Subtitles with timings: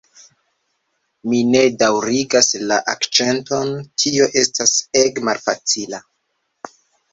[1.33, 6.05] Mi ne daŭrigas la akĉenton tio estas ege malfacila